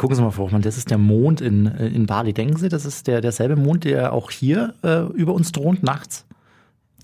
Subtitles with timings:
[0.00, 2.32] Gucken Sie mal, Frau Hoffmann, das ist der Mond in, äh, in Bali.
[2.32, 6.24] Denken Sie, das ist der, derselbe Mond, der auch hier äh, über uns thront nachts?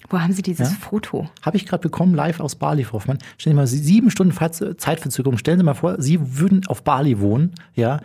[0.08, 0.76] Wo haben Sie dieses Ja?
[0.80, 1.28] Foto?
[1.42, 3.18] Habe ich gerade bekommen, live aus Bali, Frau Hoffmann.
[3.36, 4.32] Stellen Sie mal, Sie- sieben Stunden
[4.78, 5.36] Zeitverzögerung.
[5.36, 8.00] Stellen Sie mal vor, Sie würden auf Bali wohnen, ja.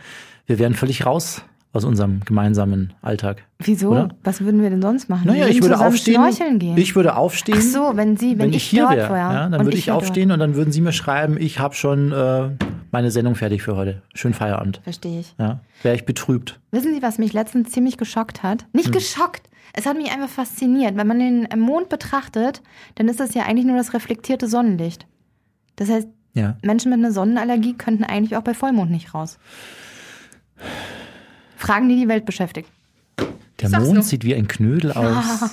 [0.46, 3.44] Wir wären völlig raus aus unserem gemeinsamen Alltag.
[3.60, 3.92] Wieso?
[3.92, 4.10] Oder?
[4.26, 5.26] Was würden wir denn sonst machen?
[5.26, 6.60] Naja, ich würde aufstehen.
[6.60, 6.78] Gehen.
[6.78, 7.56] Ich würde aufstehen.
[7.60, 9.86] Ach so, wenn Sie, wenn, wenn, ich, ich hier dort wäre, ja, dann würde ich
[9.86, 10.00] dort.
[10.00, 12.50] aufstehen und dann würden Sie mir schreiben, ich habe schon äh,
[12.92, 14.02] meine Sendung fertig für heute.
[14.14, 14.82] Schönen Feierabend.
[14.84, 15.34] Verstehe ich.
[15.40, 16.60] Ja, wäre ich betrübt.
[16.72, 18.66] Wissen Sie, was mich letztens ziemlich geschockt hat?
[18.74, 18.92] Nicht Hm.
[18.94, 19.50] geschockt.
[19.74, 20.98] Es hat mich einfach fasziniert.
[20.98, 22.62] Wenn man den Mond betrachtet,
[22.96, 25.06] dann ist das ja eigentlich nur das reflektierte Sonnenlicht.
[25.78, 26.58] Das heißt, Ja.
[26.62, 29.38] Menschen mit einer Sonnenallergie könnten eigentlich auch bei Vollmond nicht raus.
[31.58, 32.70] Fragen, die die Welt beschäftigt.
[33.60, 34.04] Der sag's Mond nur.
[34.04, 35.26] sieht wie ein Knödel aus.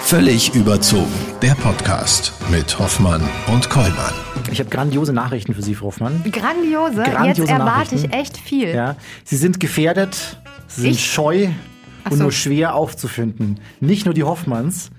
[0.00, 1.12] Völlig überzogen.
[1.42, 3.22] Der Podcast mit Hoffmann
[3.52, 4.14] und Kollmann.
[4.52, 6.22] Ich habe grandiose Nachrichten für Sie, Frau Hoffmann.
[6.30, 7.02] Grandiose.
[7.02, 8.68] Grandiose Jetzt erwarte ich echt viel.
[8.68, 10.36] Ja, Sie sind gefährdet,
[10.68, 11.10] Sie sind Ich?
[11.10, 11.48] scheu
[12.04, 12.22] und so.
[12.24, 13.60] nur schwer aufzufinden.
[13.80, 14.90] Nicht nur die Hoffmanns,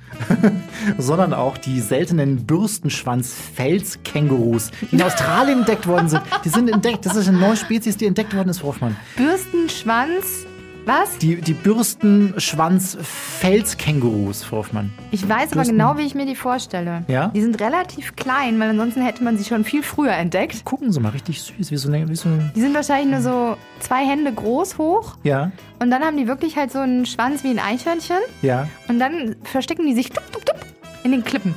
[0.98, 6.24] sondern auch die seltenen Bürstenschwanz-Felskängurus, die in Australien entdeckt worden sind.
[6.44, 7.06] Die sind entdeckt.
[7.06, 8.96] Das ist eine neue Spezies, die entdeckt worden ist, Frau Hoffmann.
[9.16, 10.48] Bürstenschwanz.
[10.86, 11.18] Was?
[11.20, 14.92] Die, die Bürstenschwanz-Felskängurus, Frau Hoffmann.
[15.12, 17.04] Ich weiß aber Bürsten- genau, wie ich mir die vorstelle.
[17.08, 17.28] Ja?
[17.30, 20.66] Die sind relativ klein, weil ansonsten hätte man sie schon viel früher entdeckt.
[20.66, 21.72] Gucken Sie mal, richtig süß.
[21.72, 25.16] Wie so eine, wie so eine Die sind wahrscheinlich nur so zwei Hände groß hoch.
[25.24, 28.18] ja, Und dann haben die wirklich halt so einen Schwanz wie ein Eichhörnchen.
[28.42, 28.68] ja.
[28.88, 30.58] Und dann verstecken die sich tup, tup, tup,
[31.04, 31.56] in den Klippen.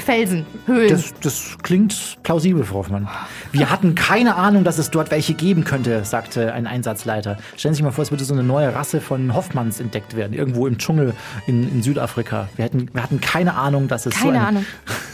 [0.00, 0.90] Felsen, Höhlen.
[0.90, 3.08] Das, das klingt plausibel, Frau Hoffmann.
[3.52, 7.38] Wir hatten keine Ahnung, dass es dort welche geben könnte, sagte ein Einsatzleiter.
[7.56, 10.32] Stellen Sie sich mal vor, es würde so eine neue Rasse von Hoffmanns entdeckt werden,
[10.34, 11.14] irgendwo im Dschungel
[11.46, 12.48] in, in Südafrika.
[12.56, 14.66] Wir, hätten, wir hatten keine Ahnung, dass es so Keine ein, Ahnung.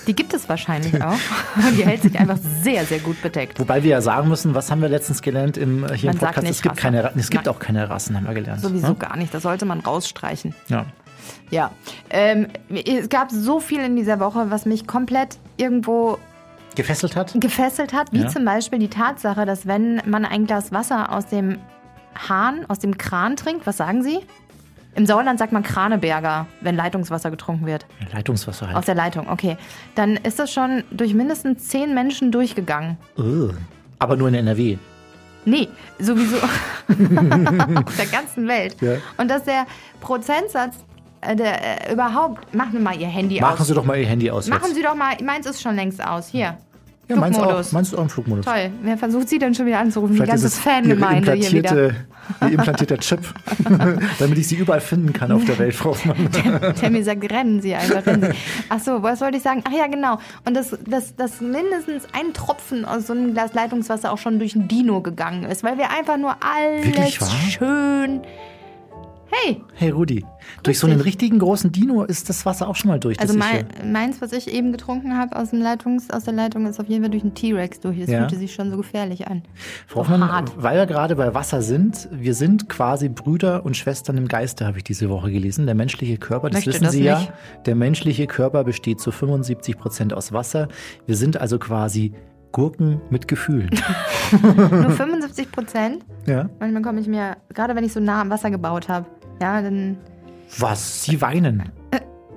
[0.06, 1.12] Die gibt es wahrscheinlich auch.
[1.56, 3.58] Und die hält sich einfach sehr, sehr gut bedeckt.
[3.58, 6.48] Wobei wir ja sagen müssen, was haben wir letztens gelernt im, hier Man im Podcast?
[6.48, 6.82] Es gibt, Rasse.
[6.82, 7.54] keine, es gibt Nein.
[7.54, 8.60] auch keine Rassen, haben wir gelernt.
[8.60, 8.94] Sowieso ne?
[8.96, 9.32] gar nicht.
[9.32, 10.54] Das sollte man rausstreichen.
[10.68, 10.86] Ja.
[11.50, 11.70] Ja.
[12.10, 16.18] Ähm, es gab so viel in dieser Woche, was mich komplett irgendwo
[16.74, 17.32] Gefesselt hat?
[17.40, 18.28] gefesselt hat, wie Ja.
[18.28, 21.58] zum Beispiel die Tatsache, dass wenn man ein Glas Wasser aus dem
[22.28, 24.18] Hahn, aus dem Kran trinkt, was sagen Sie?
[24.96, 27.84] Im Sauerland sagt man Kraneberger, wenn Leitungswasser getrunken wird.
[28.12, 28.88] Leitungswasser Aus halt.
[28.88, 29.56] der Leitung, okay.
[29.96, 32.96] Dann ist das schon durch mindestens zehn Menschen durchgegangen.
[33.18, 33.54] Ugh.
[33.98, 34.78] Aber nur in NRW.
[35.46, 35.68] Nee,
[35.98, 36.36] sowieso
[37.84, 38.76] auf der ganzen Welt.
[38.80, 38.94] Ja.
[39.16, 39.66] Und dass der
[40.00, 40.76] Prozentsatz
[41.32, 43.66] äh, äh, überhaupt, machen wir mal Ihr Handy Machen aus.
[43.66, 44.74] Sie doch mal Ihr Handy aus Machen jetzt.
[44.74, 46.28] Sie doch mal, meins ist schon längst aus.
[46.28, 46.58] Hier.
[47.08, 47.72] ja, meins auch.
[47.72, 48.44] Meins ist auch im Flugmodus.
[48.44, 48.70] Toll.
[48.82, 50.14] Wer versucht Sie denn schon wieder anzurufen?
[50.14, 51.74] Die Vielleicht ganze ist es Fangemeinde hier wieder.
[51.76, 51.96] ihr
[52.40, 53.20] implantierter Chip,
[54.18, 55.96] damit ich sie überall finden kann auf der Welt, Frau
[56.90, 58.38] mir sagt, rennen Sie einfach, rennen Sie.
[58.68, 59.62] Ach so, was wollte ich sagen?
[59.66, 60.18] Ach ja, genau.
[60.44, 64.54] Und dass, dass, dass mindestens ein Tropfen aus so einem Glas Leitungswasser auch schon durch
[64.54, 67.14] ein Dino gegangen ist, weil wir einfach nur alles
[67.52, 68.22] schön...
[69.30, 70.24] Hey, Hey Rudi,
[70.62, 73.20] durch so einen richtigen großen Dino ist das Wasser auch schon mal durch.
[73.20, 76.80] also mein, meins, was ich eben getrunken habe aus, dem Leitungs, aus der Leitung, ist
[76.80, 77.98] auf jeden Fall durch einen T-Rex durch.
[78.00, 78.20] Das Ja.
[78.20, 79.42] fühlte sich schon so gefährlich an.
[79.86, 80.52] Frau Hoffmann, hart.
[80.56, 84.78] weil wir gerade bei Wasser sind, wir sind quasi Brüder und Schwestern im Geiste, habe
[84.78, 85.66] ich diese Woche gelesen.
[85.66, 87.32] Der menschliche Körper, das Möchte wissen das Sie ja, nicht.
[87.66, 90.68] der menschliche Körper besteht zu 75 Prozent aus Wasser.
[91.06, 92.12] Wir sind also quasi
[92.52, 93.70] Gurken mit Gefühlen.
[94.42, 96.04] Nur 75 Prozent.
[96.26, 96.48] ja.
[96.60, 99.06] Manchmal komme ich mir, gerade wenn ich so nah am Wasser gebaut habe,
[99.40, 99.96] ja, dann
[100.58, 101.04] Was?
[101.04, 101.70] Sie weinen.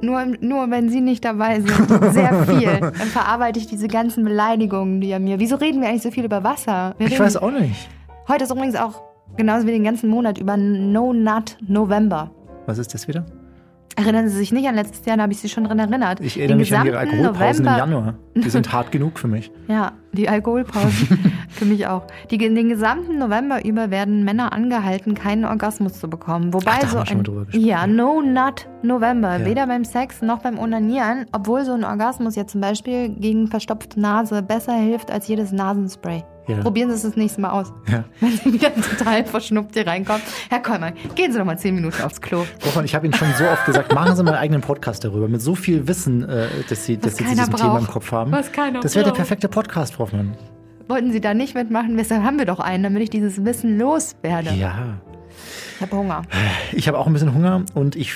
[0.01, 2.13] Nur, nur wenn Sie nicht dabei sind.
[2.13, 2.79] Sehr viel.
[2.79, 5.39] Dann verarbeite ich diese ganzen Beleidigungen, die er mir.
[5.39, 6.93] Wieso reden wir eigentlich so viel über Wasser?
[6.97, 7.89] Wir Ich weiß auch nicht.
[8.27, 9.01] Heute ist übrigens auch,
[9.37, 12.29] genauso wie den ganzen Monat, über No Nut November.
[12.67, 13.25] Was ist das wieder?
[13.97, 16.19] Erinnern Sie sich nicht an letztes Jahr, da habe ich Sie schon dran erinnert.
[16.21, 18.13] Ich erinnere Den mich an Ihre gesamten Alkoholpausen im November- Januar.
[18.35, 19.51] Die sind hart genug für mich.
[19.67, 21.33] Ja, die Alkoholpausen.
[21.49, 22.05] für mich auch.
[22.29, 26.53] Die, den gesamten November über werden Männer angehalten, keinen Orgasmus zu bekommen.
[26.53, 29.39] Wobei Ach, so ein, mal drüber gesprochen, Ja, No Nut November.
[29.39, 29.45] Ja.
[29.45, 31.25] Weder beim Sex noch beim Onanieren.
[31.31, 36.23] Obwohl so ein Orgasmus ja zum Beispiel gegen verstopfte Nase besser hilft als jedes Nasenspray.
[36.47, 36.61] Ja.
[36.61, 37.73] Probieren Sie es das nächste Mal aus.
[37.91, 38.05] Ja.
[38.21, 40.21] Wenn Sie wieder total verschnupft hier reinkommen.
[40.49, 42.45] Herr Kollmann, gehen Sie noch mal zehn Minuten aufs Klo.
[42.65, 45.27] Hoffmann, ich habe Ihnen schon so oft gesagt, machen Sie mal einen eigenen Podcast darüber,
[45.27, 47.91] mit so viel Wissen, äh, dass Sie, dass Sie zu diesem Thema im braucht.
[47.91, 48.31] Kopf haben.
[48.31, 49.17] Was keiner das wäre der braucht.
[49.17, 50.35] perfekte Podcast, Hoffmann.
[50.87, 51.97] Wollten Sie da nicht mitmachen?
[51.97, 54.51] Deshalb haben wir doch einen, damit ich dieses Wissen loswerde.
[54.53, 54.99] Ja.
[55.75, 56.21] Ich habe Hunger.
[56.71, 58.13] Ich habe auch ein bisschen Hunger und ich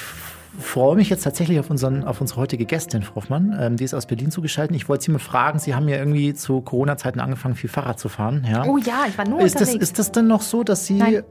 [0.59, 3.57] freue mich jetzt tatsächlich auf, unseren, auf unsere heutige Gästin, Frau Hoffmann.
[3.59, 4.75] Ähm, die ist aus Berlin zugeschaltet.
[4.75, 8.09] Ich wollte Sie mal fragen, Sie haben ja irgendwie zu Corona-Zeiten angefangen, viel Fahrrad zu
[8.09, 8.45] fahren.
[8.50, 8.65] Ja?
[8.65, 9.83] Oh ja, ich war nur Ist das, unterwegs.
[9.83, 11.00] ist das denn noch so, dass Sie.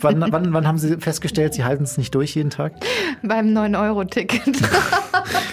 [0.00, 2.72] Wann, wann, wann haben Sie festgestellt, Sie halten es nicht durch jeden Tag?
[3.22, 4.56] Beim 9-Euro-Ticket.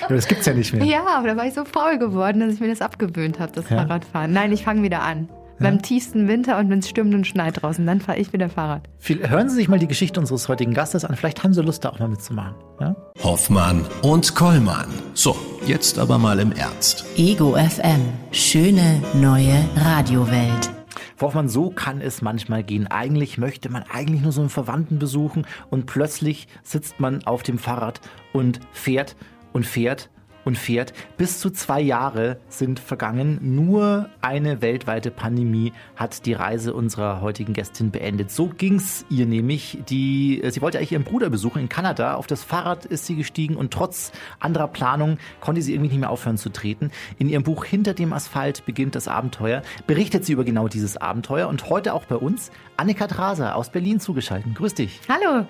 [0.09, 0.83] Ja, das gibt's ja nicht mehr.
[0.85, 3.69] ja, aber da war ich so faul geworden, dass ich mir das abgewöhnt habe, das
[3.69, 3.77] Ja.
[3.77, 4.33] Fahrradfahren.
[4.33, 5.29] Nein, ich fange wieder an.
[5.63, 7.85] Beim tiefsten Winter und wenn es stürmt und schneit draußen.
[7.85, 8.87] Dann fahre ich wieder Fahrrad.
[9.01, 11.15] Hören Sie sich mal die Geschichte unseres heutigen Gastes an.
[11.15, 12.55] Vielleicht haben Sie Lust, da auch mal mitzumachen.
[12.79, 12.95] Ja?
[13.23, 14.87] Hoffmann und Kollmann.
[15.13, 17.05] So, jetzt aber mal im Ernst.
[17.17, 18.01] Ego FM.
[18.31, 20.69] Schöne neue Radiowelt.
[21.15, 22.87] Frau Hoffmann, so kann es manchmal gehen.
[22.87, 27.57] Eigentlich möchte man eigentlich nur so einen Verwandten besuchen und plötzlich sitzt man auf dem
[27.57, 28.01] Fahrrad
[28.33, 29.15] und fährt
[29.53, 30.09] und fährt
[30.45, 30.93] und fährt.
[31.17, 33.39] Bis zu zwei Jahre sind vergangen.
[33.41, 38.31] Nur eine weltweite Pandemie hat die Reise unserer heutigen Gästin beendet.
[38.31, 39.79] So ging's ihr nämlich.
[39.89, 42.15] Die, sie wollte eigentlich ihren Bruder besuchen in Kanada.
[42.15, 46.09] Auf das Fahrrad ist sie gestiegen und trotz anderer Planung konnte sie irgendwie nicht mehr
[46.09, 46.91] aufhören zu treten.
[47.17, 51.47] In ihrem Buch Hinter dem Asphalt beginnt das Abenteuer berichtet sie über genau dieses Abenteuer
[51.47, 54.55] und heute auch bei uns Annika Draser aus Berlin zugeschaltet.
[54.55, 54.99] Grüß dich.
[55.09, 55.47] Hallo.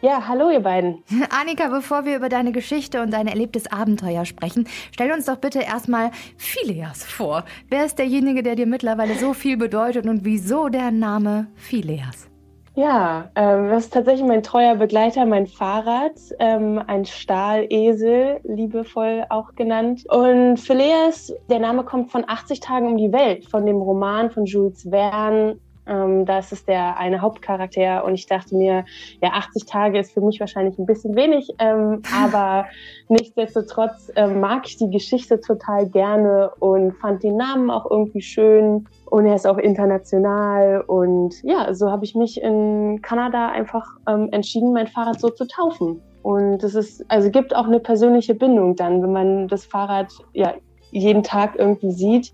[0.00, 1.02] Ja, hallo ihr beiden.
[1.40, 5.58] Annika, bevor wir über deine Geschichte und dein erlebtes Abenteuer sprechen, stell uns doch bitte
[5.58, 7.44] erstmal Phileas vor.
[7.68, 12.28] Wer ist derjenige, der dir mittlerweile so viel bedeutet und wieso der Name Phileas?
[12.76, 19.56] Ja, ähm, das ist tatsächlich mein treuer Begleiter, mein Fahrrad, ähm, ein Stahlesel, liebevoll auch
[19.56, 20.04] genannt.
[20.08, 24.44] Und Phileas, der Name kommt von 80 Tagen um die Welt, von dem Roman von
[24.44, 28.84] Jules Verne, ähm, da ist es der eine Hauptcharakter und ich dachte mir,
[29.22, 32.66] ja, 80 Tage ist für mich wahrscheinlich ein bisschen wenig, ähm, aber
[33.08, 38.86] nichtsdestotrotz ähm, mag ich die Geschichte total gerne und fand den Namen auch irgendwie schön
[39.06, 44.28] und er ist auch international und ja, so habe ich mich in Kanada einfach ähm,
[44.32, 46.00] entschieden, mein Fahrrad so zu taufen.
[46.22, 50.54] Und es ist, also gibt auch eine persönliche Bindung dann, wenn man das Fahrrad ja
[50.90, 52.32] jeden Tag irgendwie sieht,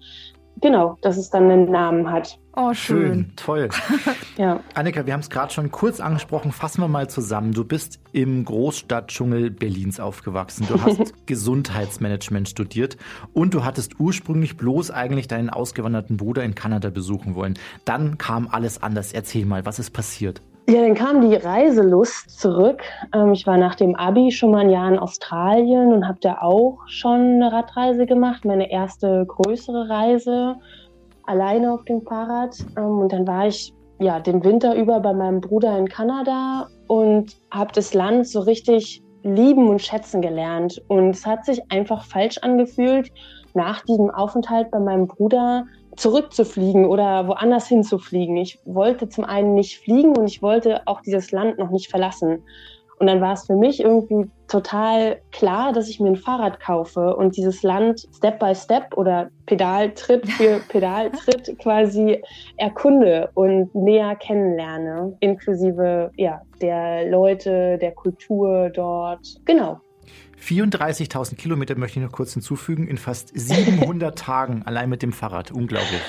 [0.64, 2.38] genau, dass es dann einen Namen hat.
[2.56, 2.98] Oh, schön.
[2.98, 3.68] schön toll.
[4.38, 4.60] ja.
[4.72, 6.52] Annika, wir haben es gerade schon kurz angesprochen.
[6.52, 7.52] Fassen wir mal zusammen.
[7.52, 10.66] Du bist im Großstadtdschungel Berlins aufgewachsen.
[10.66, 12.96] Du hast Gesundheitsmanagement studiert
[13.34, 17.58] und du hattest ursprünglich bloß eigentlich deinen ausgewanderten Bruder in Kanada besuchen wollen.
[17.84, 19.12] Dann kam alles anders.
[19.12, 20.40] Erzähl mal, was ist passiert?
[20.66, 22.82] Ja, dann kam die Reiselust zurück.
[23.14, 26.38] Ähm, ich war nach dem Abi schon mal ein Jahr in Australien und habe da
[26.40, 30.56] auch schon eine Radreise gemacht, meine erste größere Reise
[31.24, 32.56] alleine auf dem Fahrrad.
[32.78, 37.36] Ähm, und dann war ich ja den Winter über bei meinem Bruder in Kanada und
[37.50, 40.82] habe das Land so richtig lieben und schätzen gelernt.
[40.88, 43.10] Und es hat sich einfach falsch angefühlt,
[43.52, 48.36] nach diesem Aufenthalt bei meinem Bruder zurückzufliegen oder woanders hinzufliegen.
[48.36, 52.42] Ich wollte zum einen nicht fliegen und ich wollte auch dieses Land noch nicht verlassen.
[52.98, 57.16] Und dann war es für mich irgendwie total klar, dass ich mir ein Fahrrad kaufe
[57.16, 62.22] und dieses Land Step by Step oder Pedaltritt für Pedaltritt quasi
[62.56, 69.40] erkunde und näher kennenlerne, inklusive ja, der Leute, der Kultur dort.
[69.44, 69.80] Genau.
[70.44, 75.50] 34.000 Kilometer möchte ich noch kurz hinzufügen, in fast 700 Tagen allein mit dem Fahrrad.
[75.50, 76.02] Unglaublich.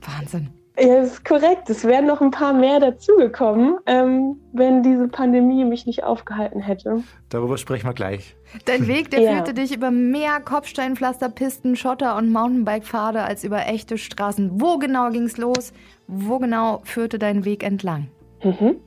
[0.00, 0.50] Wahnsinn.
[0.78, 1.68] Ja, das ist korrekt.
[1.68, 7.02] Es wären noch ein paar mehr dazugekommen, ähm, wenn diese Pandemie mich nicht aufgehalten hätte.
[7.28, 8.36] Darüber sprechen wir gleich.
[8.64, 9.32] Dein Weg, der ja.
[9.34, 14.60] führte dich über mehr Kopfsteinpflasterpisten, Schotter und Mountainbike-Pfade als über echte Straßen.
[14.60, 15.74] Wo genau ging's los?
[16.06, 18.08] Wo genau führte dein Weg entlang?
[18.42, 18.80] Mhm.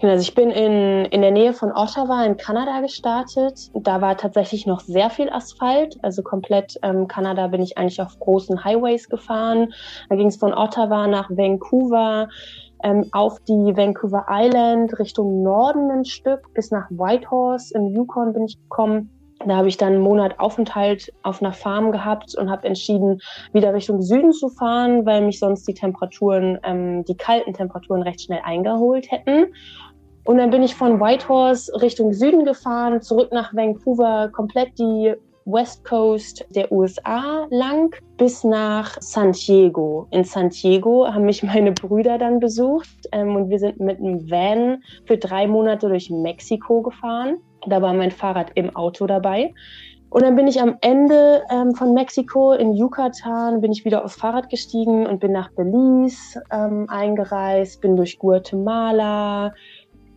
[0.00, 3.70] Genau, also ich bin in, in der Nähe von Ottawa in Kanada gestartet.
[3.74, 5.98] Da war tatsächlich noch sehr viel Asphalt.
[6.02, 9.72] Also komplett ähm, Kanada bin ich eigentlich auf großen Highways gefahren.
[10.08, 12.28] Da ging es von Ottawa nach Vancouver,
[12.84, 18.44] ähm, auf die Vancouver Island Richtung Norden ein Stück bis nach Whitehorse im Yukon bin
[18.44, 19.17] ich gekommen.
[19.48, 23.20] Da habe ich dann einen Monat Aufenthalt auf einer Farm gehabt und habe entschieden,
[23.52, 28.20] wieder Richtung Süden zu fahren, weil mich sonst die Temperaturen, ähm, die kalten Temperaturen recht
[28.20, 29.46] schnell eingeholt hätten.
[30.24, 35.14] Und dann bin ich von Whitehorse Richtung Süden gefahren, zurück nach Vancouver, komplett die
[35.46, 40.06] West Coast der USA lang bis nach San Diego.
[40.10, 44.30] In San Diego haben mich meine Brüder dann besucht ähm, und wir sind mit einem
[44.30, 47.38] Van für drei Monate durch Mexiko gefahren.
[47.66, 49.52] Da war mein Fahrrad im Auto dabei.
[50.10, 54.16] Und dann bin ich am Ende ähm, von Mexiko in Yucatan, bin ich wieder aufs
[54.16, 59.52] Fahrrad gestiegen und bin nach Belize ähm, eingereist, bin durch Guatemala,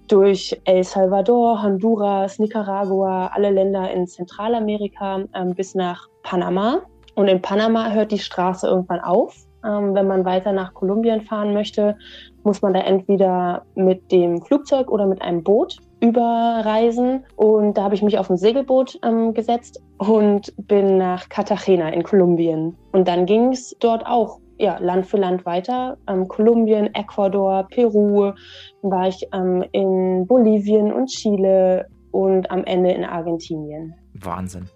[0.08, 6.80] durch El Salvador, Honduras, Nicaragua, alle Länder in Zentralamerika ähm, bis nach Panama.
[7.16, 9.36] Und in Panama hört die Straße irgendwann auf.
[9.66, 11.98] Ähm, wenn man weiter nach Kolumbien fahren möchte,
[12.44, 17.26] muss man da entweder mit dem Flugzeug oder mit einem Boot überreisen.
[17.36, 22.04] Und da habe ich mich auf ein Segelboot ähm, gesetzt und bin nach Cartagena in
[22.04, 22.76] Kolumbien.
[22.92, 25.98] Und dann ging es dort auch ja, Land für Land weiter.
[26.08, 28.34] Ähm, Kolumbien, Ecuador, Peru,
[28.82, 33.96] dann war ich ähm, in Bolivien und Chile und am Ende in Argentinien.
[34.14, 34.70] Wahnsinn.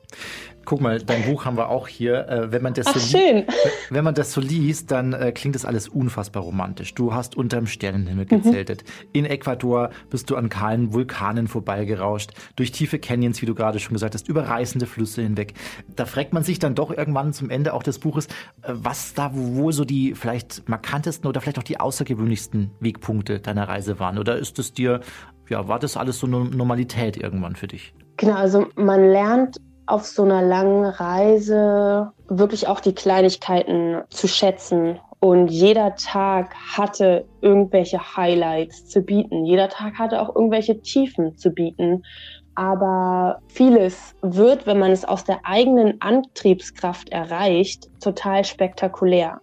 [0.66, 2.28] Guck mal, dein Buch haben wir auch hier.
[2.28, 3.46] Äh, wenn man das Ach, so schön.
[3.90, 6.94] Wenn man das so liest, dann äh, klingt das alles unfassbar romantisch.
[6.96, 8.84] Du hast unterm Sternenhimmel gezeltet.
[9.14, 13.94] In Ecuador bist du an kahlen Vulkanen vorbeigerauscht, durch tiefe Canyons, wie du gerade schon
[13.94, 15.54] gesagt hast, über reißende Flüsse hinweg.
[15.96, 18.28] Da fragt man sich dann doch irgendwann zum Ende auch des Buches,
[18.62, 23.68] äh, was da wohl so die vielleicht markantesten oder vielleicht auch die außergewöhnlichsten Wegpunkte deiner
[23.68, 24.18] Reise waren.
[24.18, 25.02] Oder ist es dir,
[25.50, 27.94] ja, war das alles so eine Normalität irgendwann für dich?
[28.18, 29.58] Genau, also man lernt
[29.88, 35.00] auf so einer langen Reise wirklich auch die Kleinigkeiten zu schätzen.
[35.20, 39.46] Und jeder Tag hatte irgendwelche Highlights zu bieten.
[39.46, 42.04] Jeder Tag hatte auch irgendwelche Tiefen zu bieten.
[42.56, 49.42] Aber vieles wird, wenn man es aus der eigenen Antriebskraft erreicht, total spektakulär.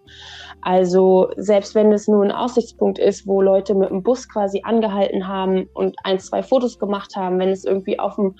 [0.63, 5.27] Also selbst wenn es nur ein Aussichtspunkt ist, wo Leute mit dem Bus quasi angehalten
[5.27, 8.37] haben und ein, zwei Fotos gemacht haben, wenn es irgendwie auf dem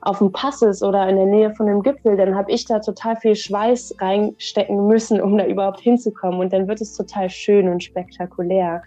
[0.00, 2.78] auf dem Pass ist oder in der Nähe von dem Gipfel, dann habe ich da
[2.78, 6.40] total viel Schweiß reinstecken müssen, um da überhaupt hinzukommen.
[6.40, 8.82] Und dann wird es total schön und spektakulär.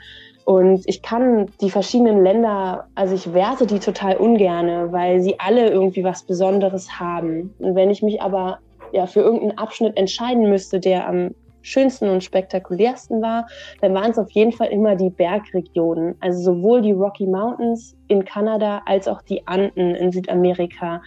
[0.45, 5.69] Und ich kann die verschiedenen Länder, also ich werte die total ungerne, weil sie alle
[5.69, 7.53] irgendwie was Besonderes haben.
[7.59, 8.59] Und wenn ich mich aber
[8.91, 13.47] ja für irgendeinen Abschnitt entscheiden müsste, der am schönsten und spektakulärsten war,
[13.81, 16.15] dann waren es auf jeden Fall immer die Bergregionen.
[16.19, 21.01] Also sowohl die Rocky Mountains in Kanada als auch die Anden in Südamerika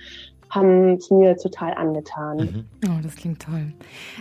[0.55, 2.37] haben es mir total angetan.
[2.37, 2.65] Mhm.
[2.87, 3.73] Oh, das klingt toll.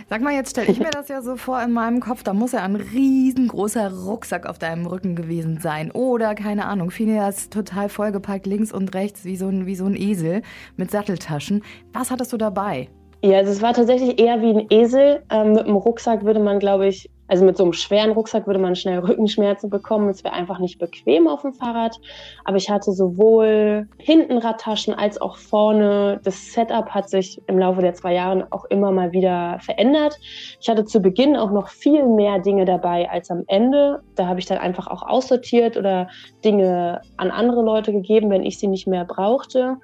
[0.08, 2.52] Sag mal, jetzt stelle ich mir das ja so vor in meinem Kopf, da muss
[2.52, 5.92] ja ein riesengroßer Rucksack auf deinem Rücken gewesen sein.
[5.92, 9.94] Oder, keine Ahnung, Phineas total vollgepackt links und rechts wie so ein, wie so ein
[9.94, 10.42] Esel
[10.76, 11.62] mit Satteltaschen.
[11.92, 12.88] Was hattest du dabei?
[13.24, 15.22] Ja, also es war tatsächlich eher wie ein Esel.
[15.30, 18.60] Ähm, mit einem Rucksack würde man, glaube ich, also mit so einem schweren Rucksack würde
[18.60, 20.10] man schnell Rückenschmerzen bekommen.
[20.10, 21.96] Es wäre einfach nicht bequem auf dem Fahrrad.
[22.44, 26.20] Aber ich hatte sowohl hinten Radtaschen als auch vorne.
[26.22, 30.18] Das Setup hat sich im Laufe der zwei Jahre auch immer mal wieder verändert.
[30.60, 34.02] Ich hatte zu Beginn auch noch viel mehr Dinge dabei als am Ende.
[34.16, 36.08] Da habe ich dann einfach auch aussortiert oder
[36.44, 39.78] Dinge an andere Leute gegeben, wenn ich sie nicht mehr brauchte.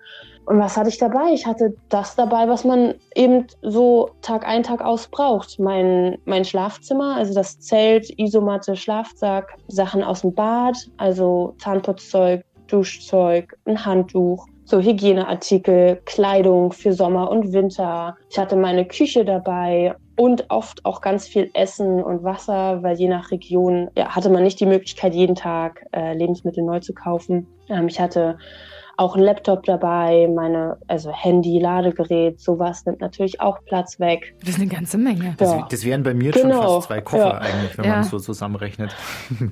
[0.46, 1.32] Und was hatte ich dabei?
[1.32, 5.60] Ich hatte das dabei, was man eben so Tag ein, Tag aus braucht.
[5.60, 13.56] Mein, mein Schlafzimmer, also das Zelt, Isomatte, Schlafsack, Sachen aus dem Bad, also Zahnputzzeug, Duschzeug,
[13.64, 18.16] ein Handtuch, so Hygieneartikel, Kleidung für Sommer und Winter.
[18.30, 23.08] Ich hatte meine Küche dabei und oft auch ganz viel Essen und Wasser, weil je
[23.08, 27.46] nach Region ja, hatte man nicht die Möglichkeit, jeden Tag äh, Lebensmittel neu zu kaufen.
[27.68, 28.38] Ähm, ich hatte
[29.00, 34.34] auch ein Laptop dabei, meine, also Handy, Ladegerät, sowas nimmt natürlich auch Platz weg.
[34.40, 35.34] Das ist eine ganze Menge.
[35.38, 35.66] Das, Ja.
[35.70, 37.38] das wären bei mir Genau, schon fast zwei Koffer ja.
[37.38, 37.92] eigentlich, wenn Ja.
[37.92, 38.94] man es so zusammenrechnet.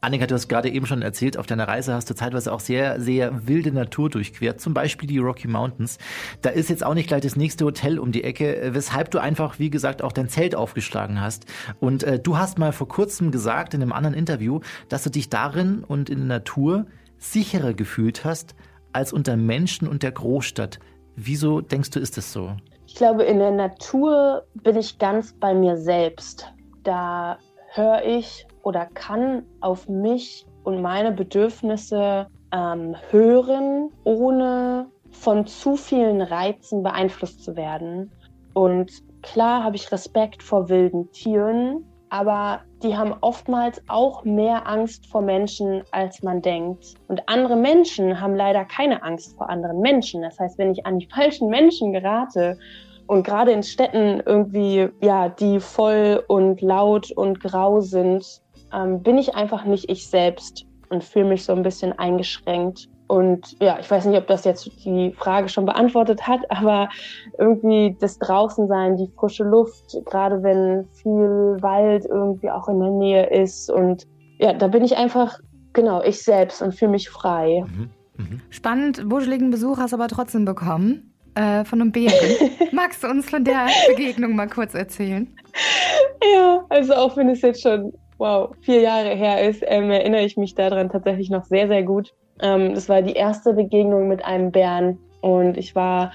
[0.00, 3.00] Annika, du hast gerade eben schon erzählt, auf deiner Reise hast du zeitweise auch sehr,
[3.00, 5.98] sehr wilde Natur durchquert, zum Beispiel die Rocky Mountains.
[6.40, 9.18] Da ist jetzt auch nicht gleich das nächste Hotel um die Ecke, äh, weshalb du
[9.18, 11.46] einfach, wie gesagt, auch dein Zelt aufgeschlagen hast.
[11.80, 15.30] Und äh, du hast mal vor kurzem gesagt in einem anderen Interview, dass du dich
[15.30, 16.86] darin und in der Natur
[17.18, 18.54] sicherer gefühlt hast
[18.92, 20.78] als unter Menschen und der Großstadt.
[21.16, 22.52] Wieso denkst du, ist das so?
[22.86, 26.52] Ich glaube, in der Natur bin ich ganz bei mir selbst.
[26.84, 27.38] Da
[27.74, 36.22] höre ich oder kann auf mich und meine Bedürfnisse ähm, hören, ohne von zu vielen
[36.22, 38.10] Reizen beeinflusst zu werden.
[38.54, 38.90] Und
[39.22, 45.22] klar habe ich Respekt vor wilden Tieren, aber die haben oftmals auch mehr Angst vor
[45.22, 46.94] Menschen, als man denkt.
[47.08, 50.22] Und andere Menschen haben leider keine Angst vor anderen Menschen.
[50.22, 52.58] Das heißt, wenn ich an die falschen Menschen gerate
[53.06, 59.18] und gerade in Städten irgendwie, ja, die voll und laut und grau sind, ähm, bin
[59.18, 62.88] ich einfach nicht ich selbst und fühle mich so ein bisschen eingeschränkt.
[63.08, 66.90] Und ja, ich weiß nicht, ob das jetzt die Frage schon beantwortet hat, aber
[67.38, 73.26] irgendwie das Draußensein, die frische Luft, gerade wenn viel Wald irgendwie auch in der Nähe
[73.30, 73.70] ist.
[73.70, 74.06] Und
[74.38, 75.38] ja, da bin ich einfach,
[75.72, 77.64] genau, ich selbst und fühle mich frei.
[78.50, 81.14] Spannend, wuscheligen Besuch hast du aber trotzdem bekommen.
[81.34, 82.12] Äh, von einem Bären.
[82.72, 85.28] Magst du uns von der Begegnung mal kurz erzählen?
[86.34, 90.36] Ja, also auch wenn es jetzt schon, wow, vier Jahre her ist, ähm, erinnere ich
[90.36, 92.12] mich daran tatsächlich noch sehr, sehr gut.
[92.42, 96.12] Ähm, das war die erste Begegnung mit einem Bären und ich war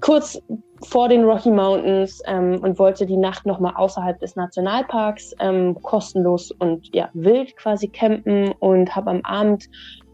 [0.00, 0.40] kurz
[0.82, 6.52] vor den Rocky Mountains ähm, und wollte die Nacht nochmal außerhalb des Nationalparks ähm, kostenlos
[6.52, 9.68] und ja, wild quasi campen und habe am Abend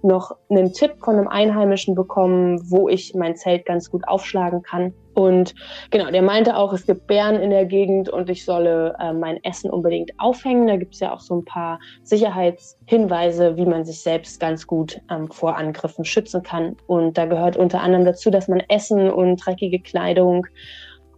[0.06, 4.94] noch einen Tipp von einem Einheimischen bekommen, wo ich mein Zelt ganz gut aufschlagen kann.
[5.14, 5.54] Und
[5.90, 9.42] genau, der meinte auch, es gibt Bären in der Gegend und ich solle äh, mein
[9.44, 10.66] Essen unbedingt aufhängen.
[10.66, 15.00] Da gibt es ja auch so ein paar Sicherheitshinweise, wie man sich selbst ganz gut
[15.10, 16.76] ähm, vor Angriffen schützen kann.
[16.86, 20.46] Und da gehört unter anderem dazu, dass man Essen und dreckige Kleidung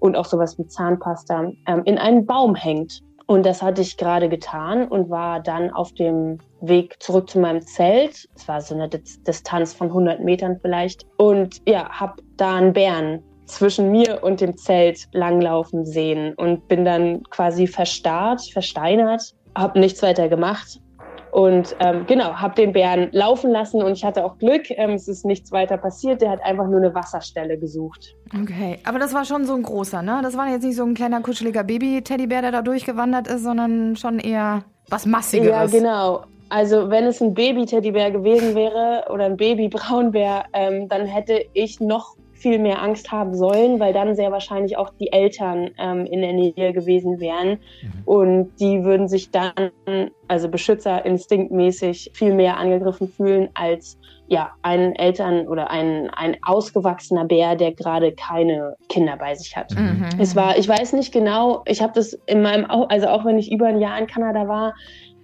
[0.00, 3.02] und auch sowas wie Zahnpasta ähm, in einen Baum hängt.
[3.28, 7.60] Und das hatte ich gerade getan und war dann auf dem Weg zurück zu meinem
[7.60, 8.26] Zelt.
[8.34, 11.04] Es war so eine Distanz von 100 Metern vielleicht.
[11.18, 16.86] Und ja, habe da einen Bären zwischen mir und dem Zelt langlaufen sehen und bin
[16.86, 20.80] dann quasi verstarrt, versteinert, habe nichts weiter gemacht
[21.38, 24.70] und ähm, genau, habe den Bären laufen lassen und ich hatte auch Glück.
[24.70, 26.20] Ähm, es ist nichts weiter passiert.
[26.20, 28.16] Der hat einfach nur eine Wasserstelle gesucht.
[28.42, 30.18] Okay, aber das war schon so ein großer, ne?
[30.20, 34.18] Das war jetzt nicht so ein kleiner kuscheliger Baby-Teddybär, der da durchgewandert ist, sondern schon
[34.18, 35.72] eher was Massigeres.
[35.72, 36.24] Ja, genau.
[36.48, 42.16] Also wenn es ein Baby-Teddybär gewesen wäre oder ein Baby-Braunbär, ähm, dann hätte ich noch
[42.38, 46.32] viel mehr Angst haben sollen, weil dann sehr wahrscheinlich auch die Eltern ähm, in der
[46.32, 47.58] Nähe gewesen wären.
[47.82, 48.02] Mhm.
[48.04, 49.52] Und die würden sich dann,
[50.28, 57.24] also Beschützer instinktmäßig, viel mehr angegriffen fühlen als ja, ein Eltern oder ein, ein ausgewachsener
[57.24, 59.72] Bär, der gerade keine Kinder bei sich hat.
[59.74, 60.04] Mhm.
[60.18, 63.50] Es war, ich weiß nicht genau, ich habe das in meinem, also auch wenn ich
[63.50, 64.74] über ein Jahr in Kanada war,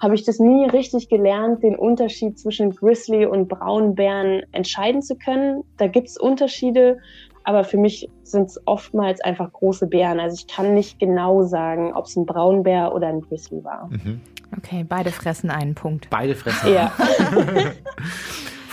[0.04, 5.64] habe ich das nie richtig gelernt, den Unterschied zwischen Grizzly und Braunbären entscheiden zu können.
[5.78, 6.99] Da gibt es Unterschiede,
[7.42, 10.20] aber für mich sind es oftmals einfach große Bären.
[10.20, 13.88] Also ich kann nicht genau sagen, ob es ein Braunbär oder ein Grizzly war.
[13.88, 14.20] Mhm.
[14.58, 16.11] Okay, beide fressen einen Punkt.
[16.11, 16.75] Beide fressen.
[16.75, 16.92] Ja.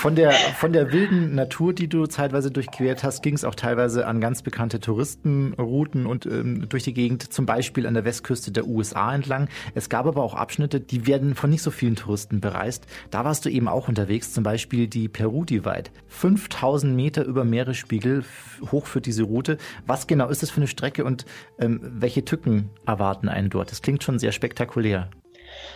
[0.02, 4.08] Von der, von der wilden Natur, die du zeitweise durchquert hast, ging es auch teilweise
[4.08, 8.66] an ganz bekannte Touristenrouten und ähm, durch die Gegend, zum Beispiel an der Westküste der
[8.66, 9.48] USA entlang.
[9.76, 12.88] Es gab aber auch Abschnitte, die werden von nicht so vielen Touristen bereist.
[13.12, 15.92] Da warst du eben auch unterwegs, zum Beispiel die Peru Divide.
[16.08, 18.24] 5000 Meter über Meeresspiegel
[18.72, 19.60] hoch für diese Route.
[19.86, 21.28] Was genau ist das für eine Strecke und
[21.60, 23.70] ähm, welche Tücken erwarten einen dort?
[23.70, 25.12] Das klingt schon sehr spektakulär.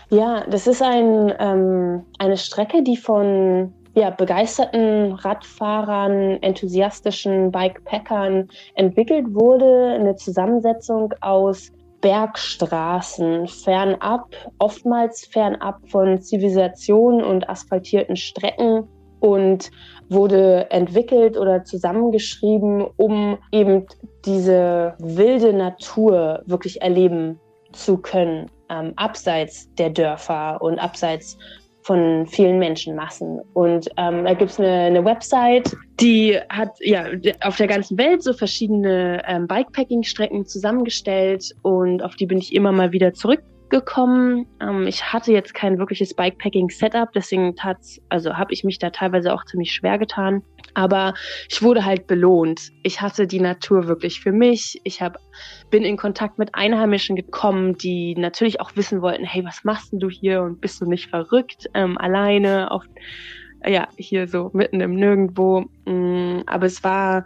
[0.10, 9.34] Ja, das ist ein, ähm, eine Strecke, die von ja, begeisterten Radfahrern, enthusiastischen Bikepackern entwickelt
[9.34, 9.96] wurde.
[9.96, 11.72] Eine Zusammensetzung aus
[12.02, 18.88] Bergstraßen, fernab, oftmals fernab von Zivilisation und asphaltierten Strecken
[19.22, 19.72] und
[20.10, 23.88] wurde entwickelt oder zusammengeschrieben, um eben
[24.26, 27.40] diese wilde Natur wirklich erleben
[27.72, 31.38] zu können, ähm, abseits der Dörfer und abseits
[31.86, 33.40] von vielen Menschenmassen.
[33.54, 37.06] Und ähm, da gibt es eine, eine, Website, die hat ja
[37.42, 42.72] auf der ganzen Welt so verschiedene ähm, Bikepacking-Strecken zusammengestellt und auf die bin ich immer
[42.72, 43.14] mal wieder
[43.76, 44.46] zurückgekommen.
[44.62, 47.56] Ähm, ich hatte jetzt kein wirkliches Bikepacking-Setup, deswegen
[48.10, 50.44] also habe ich mich da teilweise auch ziemlich schwer getan.
[50.74, 51.14] Aber
[51.50, 52.72] ich wurde halt belohnt.
[52.84, 54.80] Ich hatte die Natur wirklich für mich.
[54.84, 55.18] Ich hab,
[55.70, 60.00] bin in Kontakt mit Einheimischen gekommen, die natürlich auch wissen wollten, hey, was machst denn
[60.00, 62.84] du hier und bist du nicht verrückt, ähm, alleine auf,
[63.66, 65.66] ja, hier so mitten im Nirgendwo.
[65.86, 67.26] Mm, aber es war,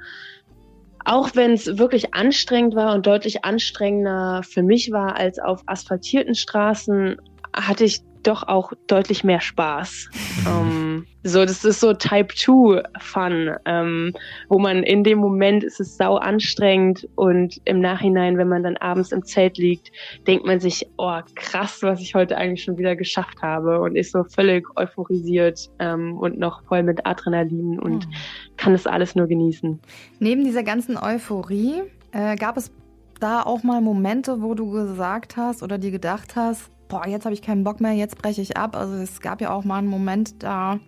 [1.09, 6.35] auch wenn es wirklich anstrengend war und deutlich anstrengender für mich war als auf asphaltierten
[6.35, 7.17] Straßen,
[7.51, 10.09] hatte ich doch auch deutlich mehr Spaß.
[10.47, 14.13] ähm, so, das ist so Type 2 Fun, ähm,
[14.47, 18.77] wo man in dem Moment ist es sau anstrengend und im Nachhinein, wenn man dann
[18.77, 19.91] abends im Zelt liegt,
[20.27, 24.13] denkt man sich, oh krass, was ich heute eigentlich schon wieder geschafft habe und ist
[24.13, 28.13] so völlig euphorisiert ähm, und noch voll mit Adrenalin und mhm.
[28.55, 29.79] kann das alles nur genießen.
[30.19, 31.81] Neben dieser ganzen Euphorie
[32.13, 32.71] äh, gab es
[33.19, 37.33] da auch mal Momente, wo du gesagt hast oder dir gedacht hast, boah, jetzt habe
[37.33, 38.75] ich keinen Bock mehr, jetzt breche ich ab.
[38.75, 40.79] Also es gab ja auch mal einen Moment, da,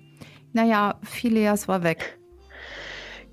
[0.51, 2.17] naja, Phileas war weg.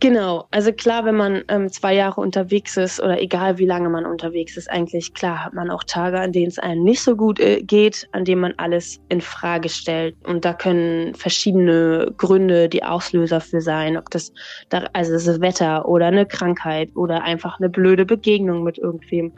[0.01, 4.07] Genau, also klar, wenn man ähm, zwei Jahre unterwegs ist oder egal wie lange man
[4.07, 7.41] unterwegs ist, eigentlich klar hat man auch Tage, an denen es einem nicht so gut
[7.41, 10.15] äh, geht, an denen man alles in Frage stellt.
[10.25, 14.33] Und da können verschiedene Gründe die Auslöser für sein, ob das,
[14.69, 19.33] da, also das Wetter oder eine Krankheit oder einfach eine blöde Begegnung mit irgendwem.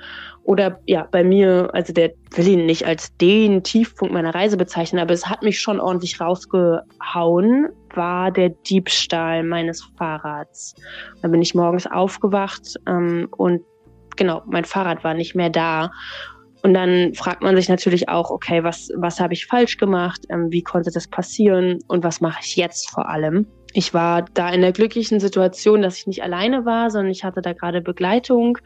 [0.44, 5.00] Oder ja, bei mir, also der will ihn nicht als den Tiefpunkt meiner Reise bezeichnen,
[5.00, 10.74] aber es hat mich schon ordentlich rausgehauen, war der Diebstahl meines Fahrrads.
[11.22, 13.60] Da bin ich morgens aufgewacht ähm, und
[14.16, 15.90] genau, mein Fahrrad war nicht mehr da.
[16.62, 20.20] Und dann fragt man sich natürlich auch, okay, was, was habe ich falsch gemacht?
[20.28, 21.78] Ähm, wie konnte das passieren?
[21.88, 23.46] Und was mache ich jetzt vor allem?
[23.72, 27.40] Ich war da in der glücklichen Situation, dass ich nicht alleine war, sondern ich hatte
[27.40, 28.58] da gerade Begleitung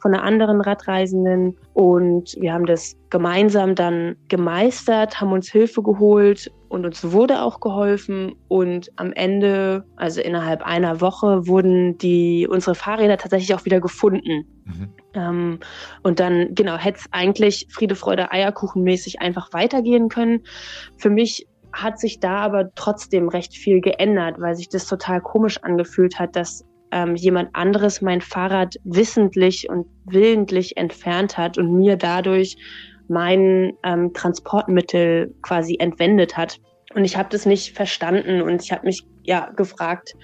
[0.00, 1.56] von einer anderen Radreisenden.
[1.74, 7.60] Und wir haben das gemeinsam dann gemeistert, haben uns Hilfe geholt und uns wurde auch
[7.60, 8.34] geholfen.
[8.48, 14.44] Und am Ende, also innerhalb einer Woche, wurden die unsere Fahrräder tatsächlich auch wieder gefunden.
[14.64, 14.88] Mhm.
[15.14, 15.58] Ähm,
[16.02, 20.42] und dann, genau, hätte es eigentlich Friede, Freude, Eierkuchen mäßig einfach weitergehen können.
[20.96, 21.46] Für mich
[21.82, 26.36] hat sich da aber trotzdem recht viel geändert, weil sich das total komisch angefühlt hat,
[26.36, 32.56] dass ähm, jemand anderes mein Fahrrad wissentlich und willentlich entfernt hat und mir dadurch
[33.08, 36.58] mein ähm, Transportmittel quasi entwendet hat.
[36.94, 40.14] Und ich habe das nicht verstanden und ich habe mich ja gefragt,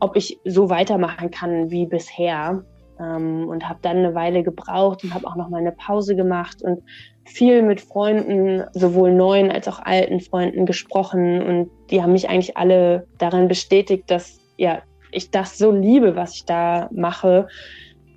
[0.00, 2.64] ob ich so weitermachen kann wie bisher.
[3.00, 6.62] Ähm, und habe dann eine Weile gebraucht und habe auch noch mal eine Pause gemacht
[6.62, 6.82] und
[7.28, 12.56] viel mit Freunden, sowohl neuen als auch alten Freunden gesprochen und die haben mich eigentlich
[12.56, 17.48] alle daran bestätigt, dass ja ich das so liebe, was ich da mache,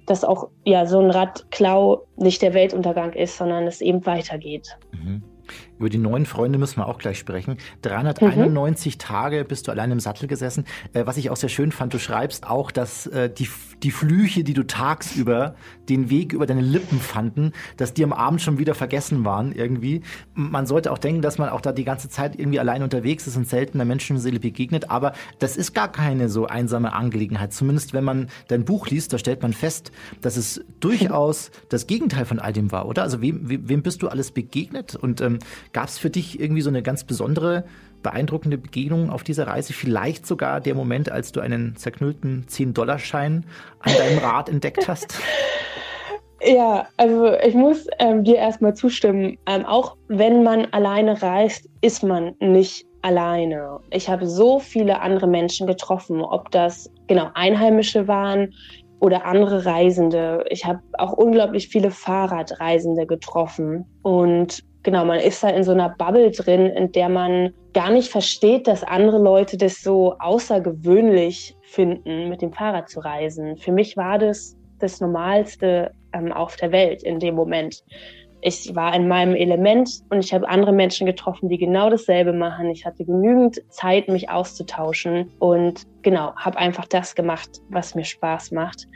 [0.05, 4.77] dass auch ja so ein Radklau nicht der Weltuntergang ist, sondern es eben weitergeht.
[4.91, 5.23] Mhm.
[5.81, 7.57] Über die neuen Freunde müssen wir auch gleich sprechen.
[7.81, 8.99] 391 mhm.
[8.99, 10.65] Tage bist du allein im Sattel gesessen.
[10.93, 13.49] Äh, was ich auch sehr schön fand, du schreibst auch, dass äh, die,
[13.81, 15.55] die Flüche, die du tagsüber
[15.89, 20.03] den Weg über deine Lippen fanden, dass die am Abend schon wieder vergessen waren irgendwie.
[20.35, 23.35] Man sollte auch denken, dass man auch da die ganze Zeit irgendwie allein unterwegs ist
[23.35, 24.91] und selten der Menschenseele begegnet.
[24.91, 27.53] Aber das ist gar keine so einsame Angelegenheit.
[27.53, 29.91] Zumindest wenn man dein Buch liest, da stellt man fest,
[30.21, 33.01] dass es durchaus das Gegenteil von all dem war, oder?
[33.01, 34.95] Also wem, wem bist du alles begegnet?
[34.95, 35.39] Und ähm,
[35.73, 37.63] Gab es für dich irgendwie so eine ganz besondere,
[38.03, 39.73] beeindruckende Begegnung auf dieser Reise?
[39.73, 43.45] Vielleicht sogar der Moment, als du einen zerknüllten 10-Dollar-Schein
[43.79, 45.19] an deinem Rad entdeckt hast?
[46.43, 49.37] Ja, also ich muss ähm, dir erstmal zustimmen.
[49.45, 53.79] Ähm, auch wenn man alleine reist, ist man nicht alleine.
[53.91, 58.53] Ich habe so viele andere Menschen getroffen, ob das genau Einheimische waren
[58.99, 60.43] oder andere Reisende.
[60.49, 65.89] Ich habe auch unglaublich viele Fahrradreisende getroffen und genau, man ist da in so einer
[65.89, 72.29] Bubble drin, in der man gar nicht versteht, dass andere Leute das so außergewöhnlich finden,
[72.29, 73.57] mit dem Fahrrad zu reisen.
[73.57, 77.83] Für mich war das das Normalste ähm, auf der Welt in dem Moment.
[78.43, 82.71] Ich war in meinem Element und ich habe andere Menschen getroffen, die genau dasselbe machen.
[82.71, 88.51] Ich hatte genügend Zeit, mich auszutauschen und genau, habe einfach das gemacht, was mir Spaß
[88.51, 88.87] macht.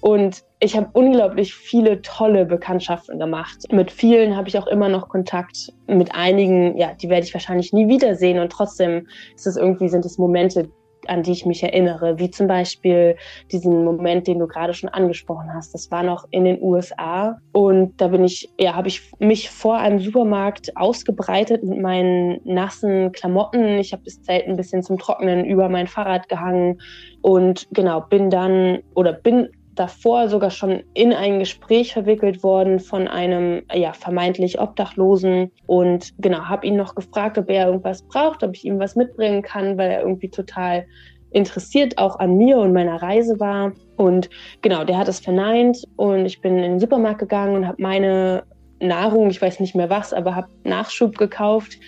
[0.00, 3.64] Und ich habe unglaublich viele tolle Bekanntschaften gemacht.
[3.72, 5.72] Mit vielen habe ich auch immer noch Kontakt.
[5.88, 8.38] Mit einigen, ja, die werde ich wahrscheinlich nie wiedersehen.
[8.38, 10.70] Und trotzdem ist es irgendwie, sind es Momente,
[11.08, 13.16] an die ich mich erinnere, wie zum Beispiel
[13.50, 15.74] diesen Moment, den du gerade schon angesprochen hast.
[15.74, 19.78] Das war noch in den USA und da bin ich, ja, habe ich mich vor
[19.78, 23.78] einem Supermarkt ausgebreitet mit meinen nassen Klamotten.
[23.78, 26.80] Ich habe das Zelt ein bisschen zum Trocknen über mein Fahrrad gehangen
[27.20, 33.08] und genau bin dann oder bin davor sogar schon in ein Gespräch verwickelt worden von
[33.08, 35.50] einem ja vermeintlich Obdachlosen.
[35.66, 39.42] Und genau habe ihn noch gefragt, ob er irgendwas braucht, ob ich ihm was mitbringen
[39.42, 40.86] kann, weil er irgendwie total
[41.30, 43.72] interessiert auch an mir und meiner Reise war.
[43.96, 44.28] Und
[44.60, 48.44] genau, der hat es verneint und ich bin in den Supermarkt gegangen und habe meine
[48.80, 51.78] Nahrung, ich weiß nicht mehr was, aber habe Nachschub gekauft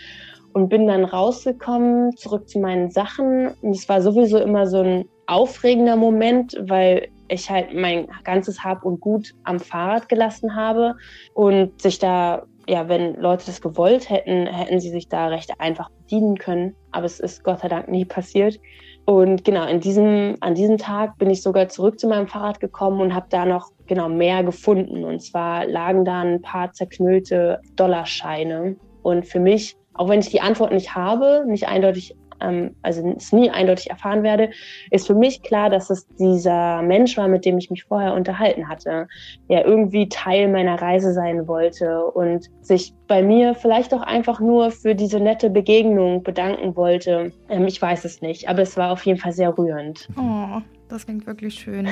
[0.52, 3.48] und bin dann rausgekommen, zurück zu meinen Sachen.
[3.60, 8.84] Und es war sowieso immer so ein aufregender Moment, weil ich halt mein ganzes Hab
[8.84, 10.96] und Gut am Fahrrad gelassen habe
[11.34, 15.90] und sich da, ja, wenn Leute das gewollt hätten, hätten sie sich da recht einfach
[15.90, 16.74] bedienen können.
[16.92, 18.58] Aber es ist Gott sei Dank nie passiert.
[19.06, 23.00] Und genau, in diesem, an diesem Tag bin ich sogar zurück zu meinem Fahrrad gekommen
[23.00, 25.04] und habe da noch genau mehr gefunden.
[25.04, 28.76] Und zwar lagen da ein paar zerknüllte Dollarscheine.
[29.02, 33.32] Und für mich, auch wenn ich die Antwort nicht habe, nicht eindeutig ähm, also es
[33.32, 34.50] nie eindeutig erfahren werde,
[34.90, 38.68] ist für mich klar, dass es dieser Mensch war, mit dem ich mich vorher unterhalten
[38.68, 39.08] hatte,
[39.48, 44.70] der irgendwie Teil meiner Reise sein wollte und sich bei mir vielleicht auch einfach nur
[44.70, 47.32] für diese nette Begegnung bedanken wollte.
[47.48, 50.08] Ähm, ich weiß es nicht, aber es war auf jeden Fall sehr rührend.
[50.16, 51.88] Oh, das klingt wirklich schön.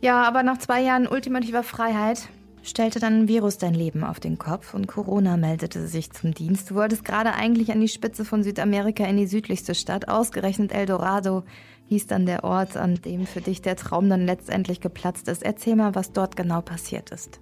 [0.00, 2.28] Ja, aber nach zwei Jahren ultimativer Freiheit
[2.64, 6.70] stellte dann ein Virus dein Leben auf den Kopf und Corona meldete sich zum Dienst.
[6.70, 11.44] Du wolltest gerade eigentlich an die Spitze von Südamerika in die südlichste Stadt, ausgerechnet Eldorado
[11.86, 15.42] hieß dann der Ort, an dem für dich der Traum dann letztendlich geplatzt ist.
[15.42, 17.40] Erzähl mal, was dort genau passiert ist.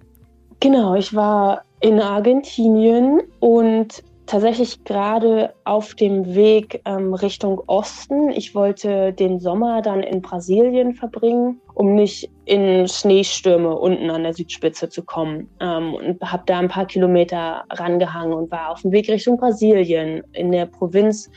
[0.59, 8.31] Genau, ich war in Argentinien und tatsächlich gerade auf dem Weg ähm, Richtung Osten.
[8.31, 14.33] Ich wollte den Sommer dann in Brasilien verbringen, um nicht in Schneestürme unten an der
[14.33, 15.51] Südspitze zu kommen.
[15.59, 20.23] Ähm, und habe da ein paar Kilometer rangehangen und war auf dem Weg Richtung Brasilien.
[20.31, 21.29] In der Provinz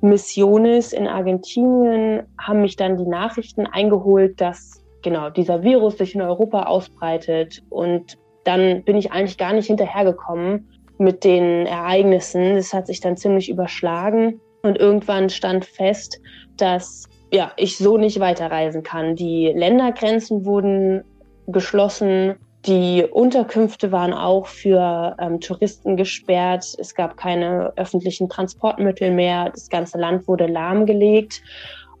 [0.00, 6.22] Misiones in Argentinien haben mich dann die Nachrichten eingeholt, dass genau dieser Virus sich in
[6.22, 7.62] Europa ausbreitet.
[7.68, 12.56] Und dann bin ich eigentlich gar nicht hinterhergekommen mit den Ereignissen.
[12.56, 16.20] Es hat sich dann ziemlich überschlagen und irgendwann stand fest,
[16.56, 19.16] dass ja, ich so nicht weiterreisen kann.
[19.16, 21.04] Die Ländergrenzen wurden
[21.46, 22.36] geschlossen.
[22.66, 26.74] Die Unterkünfte waren auch für ähm, Touristen gesperrt.
[26.78, 29.50] Es gab keine öffentlichen Transportmittel mehr.
[29.50, 31.40] Das ganze Land wurde lahmgelegt.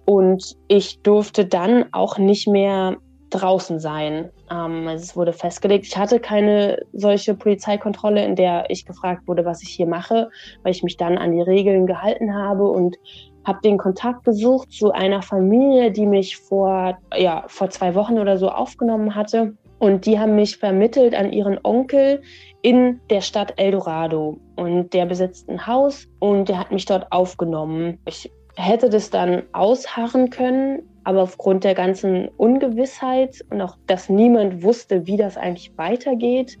[0.04, 2.96] Und ich durfte dann auch nicht mehr
[3.30, 4.30] draußen sein.
[4.50, 5.86] Ähm, es wurde festgelegt.
[5.86, 10.30] Ich hatte keine solche Polizeikontrolle, in der ich gefragt wurde, was ich hier mache,
[10.62, 12.96] weil ich mich dann an die Regeln gehalten habe und
[13.44, 18.36] habe den Kontakt gesucht zu einer Familie, die mich vor, ja, vor zwei Wochen oder
[18.36, 19.54] so aufgenommen hatte.
[19.78, 22.20] Und die haben mich vermittelt an ihren Onkel
[22.60, 24.38] in der Stadt Eldorado.
[24.56, 27.98] Und der besitzt ein Haus und der hat mich dort aufgenommen.
[28.04, 34.62] Ich hätte das dann ausharren können, aber aufgrund der ganzen Ungewissheit und auch, dass niemand
[34.62, 36.56] wusste, wie das eigentlich weitergeht,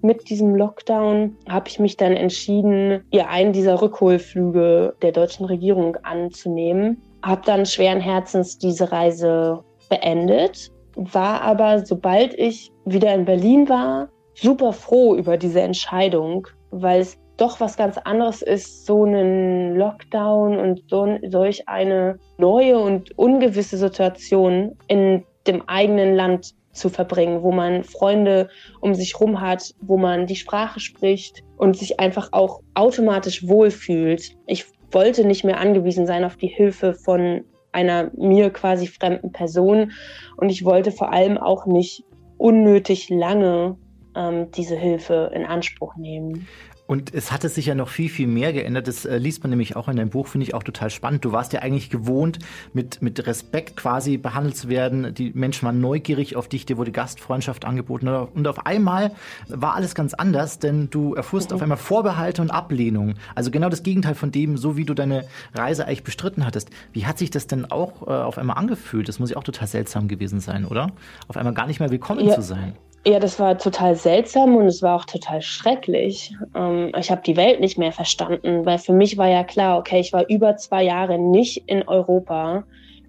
[0.00, 5.96] mit diesem Lockdown habe ich mich dann entschieden, ihr einen dieser Rückholflüge der deutschen Regierung
[6.04, 7.02] anzunehmen.
[7.22, 14.08] Habe dann schweren Herzens diese Reise beendet, war aber, sobald ich wieder in Berlin war,
[14.32, 20.58] super froh über diese Entscheidung, weil es doch was ganz anderes ist, so einen Lockdown
[20.58, 27.52] und so, solch eine neue und ungewisse Situation in dem eigenen Land zu verbringen, wo
[27.52, 28.48] man Freunde
[28.80, 34.36] um sich rum hat, wo man die Sprache spricht und sich einfach auch automatisch wohlfühlt.
[34.46, 39.92] Ich wollte nicht mehr angewiesen sein auf die Hilfe von einer mir quasi fremden Person
[40.36, 42.04] und ich wollte vor allem auch nicht
[42.36, 43.76] unnötig lange
[44.14, 46.46] ähm, diese Hilfe in Anspruch nehmen.
[46.92, 48.86] Und es hatte sich ja noch viel, viel mehr geändert.
[48.86, 51.24] Das äh, liest man nämlich auch in deinem Buch, finde ich auch total spannend.
[51.24, 52.38] Du warst ja eigentlich gewohnt,
[52.74, 55.14] mit, mit Respekt quasi behandelt zu werden.
[55.14, 58.08] Die Menschen waren neugierig auf dich, dir wurde Gastfreundschaft angeboten.
[58.08, 59.12] Und auf einmal
[59.48, 61.56] war alles ganz anders, denn du erfuhrst mhm.
[61.56, 63.14] auf einmal Vorbehalte und Ablehnung.
[63.34, 65.24] Also genau das Gegenteil von dem, so wie du deine
[65.54, 66.68] Reise eigentlich bestritten hattest.
[66.92, 69.08] Wie hat sich das denn auch äh, auf einmal angefühlt?
[69.08, 70.88] Das muss ja auch total seltsam gewesen sein, oder?
[71.26, 72.34] Auf einmal gar nicht mehr willkommen ja.
[72.34, 72.74] zu sein.
[73.04, 76.32] Ja, das war total seltsam und es war auch total schrecklich.
[76.54, 79.98] Ähm, ich habe die Welt nicht mehr verstanden, weil für mich war ja klar, okay,
[79.98, 82.62] ich war über zwei Jahre nicht in Europa.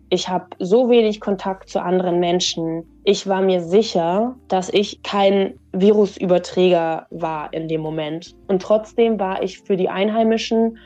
[0.09, 2.83] Ich habe so wenig Kontakt zu anderen Menschen.
[3.03, 8.35] Ich war mir sicher, dass ich kein Virusüberträger war in dem Moment.
[8.47, 10.79] Und trotzdem war ich für die Einheimischen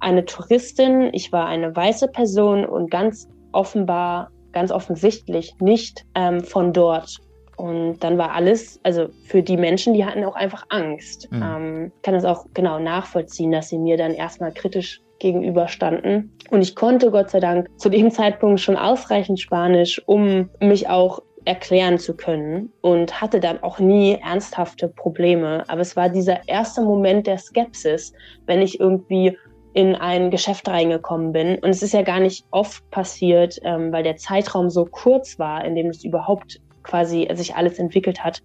[0.00, 1.08] eine Touristin.
[1.12, 7.20] Ich war eine weiße Person und ganz offenbar, ganz offensichtlich nicht ähm, von dort.
[7.56, 11.28] Und dann war alles, also für die Menschen, die hatten auch einfach Angst.
[11.30, 11.42] Mhm.
[11.42, 16.32] Ähm, kann das auch genau nachvollziehen, dass sie mir dann erstmal kritisch gegenüberstanden.
[16.50, 21.20] Und ich konnte Gott sei Dank zu dem Zeitpunkt schon ausreichend Spanisch, um mich auch
[21.44, 25.64] erklären zu können und hatte dann auch nie ernsthafte Probleme.
[25.68, 28.12] Aber es war dieser erste Moment der Skepsis,
[28.46, 29.36] wenn ich irgendwie
[29.74, 31.56] in ein Geschäft reingekommen bin.
[31.58, 35.64] Und es ist ja gar nicht oft passiert, ähm, weil der Zeitraum so kurz war,
[35.64, 38.42] in dem es überhaupt quasi sich alles entwickelt hat.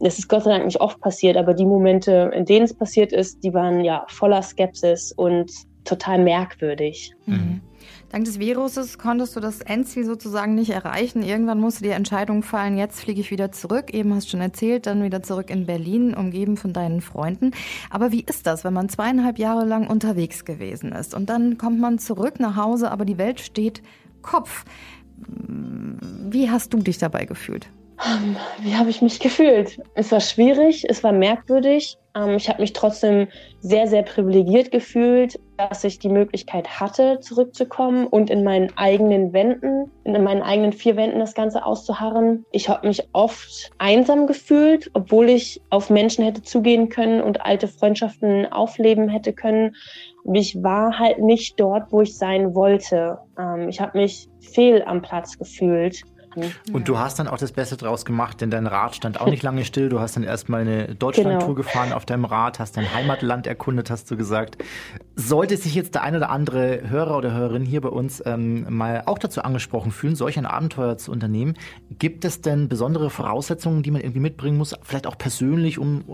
[0.00, 3.12] Das ist Gott sei Dank nicht oft passiert, aber die Momente, in denen es passiert
[3.12, 5.52] ist, die waren ja voller Skepsis und
[5.84, 7.14] total merkwürdig.
[7.26, 7.60] Mhm.
[8.10, 11.22] Dank des Viruses konntest du das Endziel sozusagen nicht erreichen.
[11.22, 13.92] Irgendwann musste die Entscheidung fallen, jetzt fliege ich wieder zurück.
[13.92, 17.50] Eben hast du schon erzählt, dann wieder zurück in Berlin, umgeben von deinen Freunden.
[17.90, 21.80] Aber wie ist das, wenn man zweieinhalb Jahre lang unterwegs gewesen ist und dann kommt
[21.80, 23.82] man zurück nach Hause, aber die Welt steht
[24.22, 24.64] Kopf?
[26.30, 27.68] Wie hast du dich dabei gefühlt?
[28.06, 29.80] Ähm, wie habe ich mich gefühlt?
[29.94, 31.98] Es war schwierig, es war merkwürdig.
[32.14, 33.26] Ähm, ich habe mich trotzdem
[33.60, 39.90] sehr, sehr privilegiert gefühlt, dass ich die Möglichkeit hatte, zurückzukommen und in meinen eigenen Wänden,
[40.04, 42.44] in meinen eigenen vier Wänden das Ganze auszuharren.
[42.52, 47.66] Ich habe mich oft einsam gefühlt, obwohl ich auf Menschen hätte zugehen können und alte
[47.66, 49.74] Freundschaften aufleben hätte können.
[50.32, 53.18] Ich war halt nicht dort, wo ich sein wollte.
[53.36, 56.04] Ähm, ich habe mich fehl am Platz gefühlt.
[56.72, 59.42] Und du hast dann auch das Beste draus gemacht, denn dein Rad stand auch nicht
[59.42, 59.88] lange still.
[59.88, 61.54] Du hast dann erstmal eine Deutschlandtour genau.
[61.54, 64.58] gefahren auf deinem Rad, hast dein Heimatland erkundet, hast du gesagt.
[65.16, 69.02] Sollte sich jetzt der ein oder andere Hörer oder Hörerin hier bei uns ähm, mal
[69.06, 71.54] auch dazu angesprochen fühlen, solch ein Abenteuer zu unternehmen,
[71.98, 76.04] gibt es denn besondere Voraussetzungen, die man irgendwie mitbringen muss, vielleicht auch persönlich, um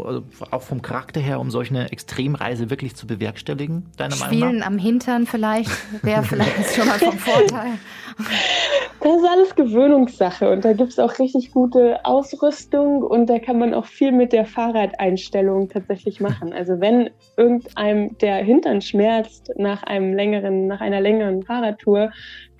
[0.50, 4.46] auch vom Charakter her, um solch eine Extremreise wirklich zu bewerkstelligen, deiner Meinung nach?
[4.48, 5.70] Spielen am Hintern vielleicht
[6.02, 7.72] wäre vielleicht schon mal vom Vorteil.
[9.04, 13.58] Das ist alles Gewöhnungssache und da gibt es auch richtig gute Ausrüstung und da kann
[13.58, 16.54] man auch viel mit der Fahrradeinstellung tatsächlich machen.
[16.54, 22.12] Also wenn irgendeinem der Hintern schmerzt nach einem längeren, nach einer längeren Fahrradtour,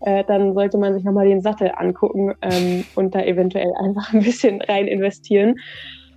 [0.03, 4.21] äh, dann sollte man sich nochmal den Sattel angucken ähm, und da eventuell einfach ein
[4.21, 5.55] bisschen rein investieren.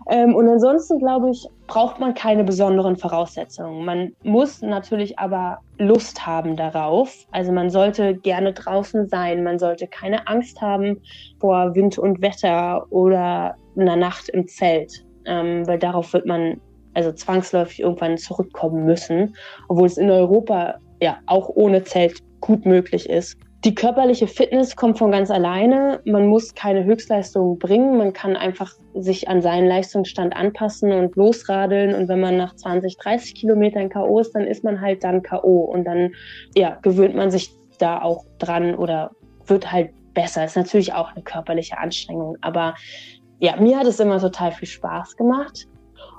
[0.10, 3.84] Ähm, und ansonsten, glaube ich, braucht man keine besonderen Voraussetzungen.
[3.84, 7.26] Man muss natürlich aber Lust haben darauf.
[7.32, 11.02] Also man sollte gerne draußen sein, man sollte keine Angst haben
[11.39, 16.62] vor Wind und Wetter oder einer Nacht im Zelt, ähm, weil darauf wird man
[16.93, 19.36] also zwangsläufig irgendwann zurückkommen müssen,
[19.67, 23.38] obwohl es in Europa ja auch ohne Zelt gut möglich ist.
[23.65, 26.00] Die körperliche Fitness kommt von ganz alleine.
[26.06, 27.98] Man muss keine Höchstleistung bringen.
[27.98, 31.96] Man kann einfach sich an seinen Leistungsstand anpassen und losradeln.
[31.96, 34.20] Und wenn man nach 20, 30 Kilometern K.O.
[34.20, 35.65] ist, dann ist man halt dann K.O.
[35.65, 36.13] Und dann
[36.56, 39.12] ja, gewöhnt man sich da auch dran oder
[39.48, 40.46] wird halt besser.
[40.46, 42.38] Ist natürlich auch eine körperliche Anstrengung.
[42.41, 42.76] Aber
[43.39, 45.67] ja, mir hat es immer total viel Spaß gemacht.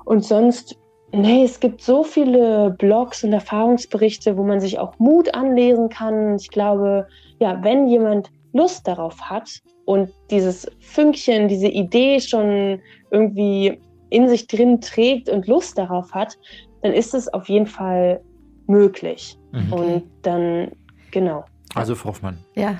[0.04, 0.76] Und sonst
[1.10, 6.36] Nee, es gibt so viele Blogs und Erfahrungsberichte, wo man sich auch Mut anlesen kann.
[6.36, 7.08] Ich glaube,
[7.40, 14.46] ja, wenn jemand Lust darauf hat und dieses Fünkchen, diese Idee schon irgendwie in sich
[14.46, 16.38] drin trägt und Lust darauf hat,
[16.82, 18.20] dann ist es auf jeden Fall
[18.66, 19.38] möglich.
[19.52, 19.72] Mhm.
[19.72, 20.72] Und dann,
[21.10, 21.44] genau.
[21.74, 22.38] Also Frau Hoffmann.
[22.54, 22.78] Ja.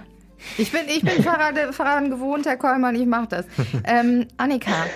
[0.56, 3.46] Ich bin, ich bin Fahrrad, Fahrrad gewohnt, Herr Kollmann, ich mache das.
[3.84, 4.86] Ähm, Annika,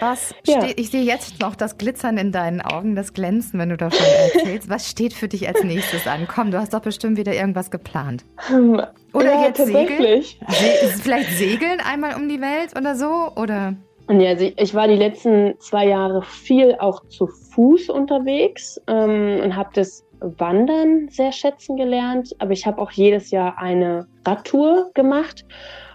[0.00, 0.62] was ja.
[0.62, 4.06] steht, ich sehe jetzt noch das Glitzern in deinen Augen, das Glänzen, wenn du davon
[4.34, 4.68] erzählst.
[4.68, 6.26] Was steht für dich als nächstes an?
[6.28, 8.24] Komm, du hast doch bestimmt wieder irgendwas geplant.
[8.50, 8.80] Ähm,
[9.12, 10.22] oder ja, jetzt segeln?
[10.22, 13.32] Se vielleicht segeln einmal um die Welt oder so?
[13.36, 13.74] Oder?
[14.10, 19.54] Ja, also ich war die letzten zwei Jahre viel auch zu Fuß unterwegs ähm, und
[19.54, 22.34] habe das Wandern sehr schätzen gelernt.
[22.38, 25.44] Aber ich habe auch jedes Jahr eine Radtour gemacht.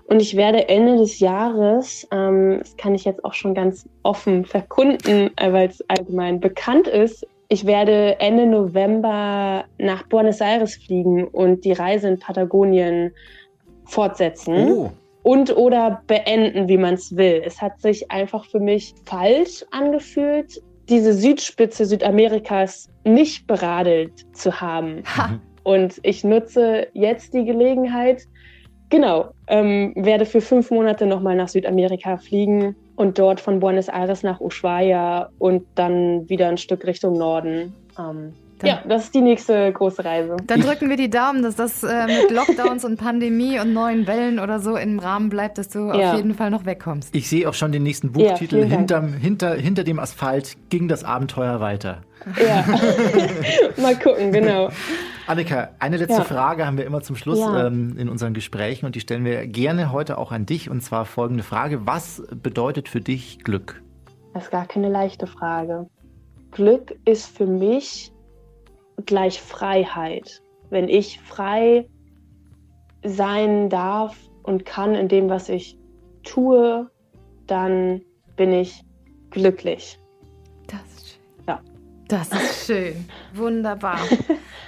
[0.07, 4.45] Und ich werde Ende des Jahres, ähm, das kann ich jetzt auch schon ganz offen
[4.45, 11.25] verkunden, äh, weil es allgemein bekannt ist, ich werde Ende November nach Buenos Aires fliegen
[11.25, 13.11] und die Reise in Patagonien
[13.85, 14.71] fortsetzen.
[14.71, 14.91] Oh.
[15.21, 17.43] Und oder beenden, wie man es will.
[17.45, 25.03] Es hat sich einfach für mich falsch angefühlt, diese Südspitze Südamerikas nicht beradelt zu haben.
[25.15, 25.39] Ha.
[25.63, 28.23] Und ich nutze jetzt die Gelegenheit,
[28.93, 34.21] Genau, ähm, werde für fünf Monate nochmal nach Südamerika fliegen und dort von Buenos Aires
[34.21, 37.73] nach Ushuaia und dann wieder ein Stück Richtung Norden.
[37.97, 40.37] Ähm, ja, das ist die nächste große Reise.
[40.45, 44.37] Dann drücken wir die Daumen, dass das äh, mit Lockdowns und Pandemie und neuen Wellen
[44.37, 46.11] oder so im Rahmen bleibt, dass du ja.
[46.11, 47.15] auf jeden Fall noch wegkommst.
[47.15, 48.59] Ich sehe auch schon den nächsten Buchtitel.
[48.59, 52.03] Ja, hinterm, hinter, hinter dem Asphalt ging das Abenteuer weiter.
[52.39, 52.63] Ja,
[53.81, 54.69] mal gucken, genau.
[55.27, 56.23] Annika, eine letzte ja.
[56.23, 57.67] Frage haben wir immer zum Schluss ja.
[57.67, 60.69] ähm, in unseren Gesprächen und die stellen wir gerne heute auch an dich.
[60.69, 61.85] Und zwar folgende Frage.
[61.85, 63.81] Was bedeutet für dich Glück?
[64.33, 65.87] Das ist gar keine leichte Frage.
[66.51, 68.11] Glück ist für mich
[69.05, 70.41] gleich Freiheit.
[70.69, 71.87] Wenn ich frei
[73.03, 75.77] sein darf und kann in dem, was ich
[76.23, 76.89] tue,
[77.47, 78.01] dann
[78.35, 78.83] bin ich
[79.29, 79.99] glücklich.
[82.13, 83.09] Das ist schön.
[83.33, 83.99] Wunderbar.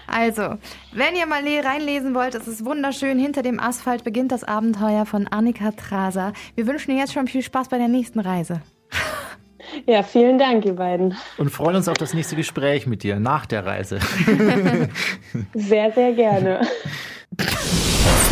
[0.07, 0.57] Also,
[0.93, 3.19] wenn ihr mal reinlesen wollt, es ist wunderschön.
[3.19, 6.33] Hinter dem Asphalt beginnt das Abenteuer von Annika Traser.
[6.55, 8.61] Wir wünschen dir jetzt schon viel Spaß bei der nächsten Reise.
[9.87, 11.17] Ja, vielen Dank, ihr beiden.
[11.37, 13.99] Und freuen uns auf das nächste Gespräch mit dir nach der Reise.
[15.53, 16.61] Sehr, sehr gerne.